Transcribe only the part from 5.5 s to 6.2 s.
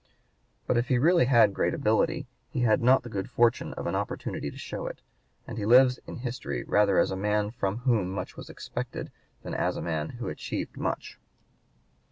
he lives in